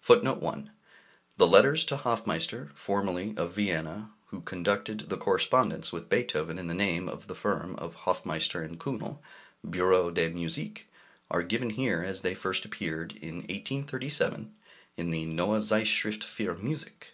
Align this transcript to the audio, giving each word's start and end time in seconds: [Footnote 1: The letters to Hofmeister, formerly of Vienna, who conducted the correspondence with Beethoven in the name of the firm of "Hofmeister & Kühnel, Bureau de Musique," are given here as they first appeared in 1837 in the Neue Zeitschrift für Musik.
[Footnote 0.00 0.40
1: 0.40 0.70
The 1.36 1.46
letters 1.46 1.84
to 1.84 1.98
Hofmeister, 1.98 2.70
formerly 2.74 3.34
of 3.36 3.52
Vienna, 3.52 4.10
who 4.28 4.40
conducted 4.40 5.00
the 5.10 5.18
correspondence 5.18 5.92
with 5.92 6.08
Beethoven 6.08 6.58
in 6.58 6.66
the 6.66 6.72
name 6.72 7.10
of 7.10 7.26
the 7.26 7.34
firm 7.34 7.76
of 7.76 7.94
"Hofmeister 7.94 8.66
& 8.68 8.76
Kühnel, 8.78 9.18
Bureau 9.68 10.10
de 10.10 10.30
Musique," 10.30 10.88
are 11.30 11.42
given 11.42 11.68
here 11.68 12.02
as 12.02 12.22
they 12.22 12.32
first 12.34 12.64
appeared 12.64 13.12
in 13.16 13.40
1837 13.40 14.54
in 14.96 15.10
the 15.10 15.26
Neue 15.26 15.60
Zeitschrift 15.60 16.22
für 16.22 16.58
Musik. 16.62 17.08